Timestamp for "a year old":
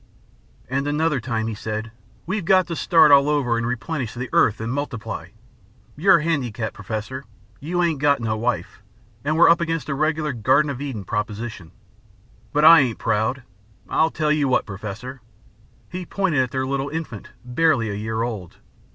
17.91-18.57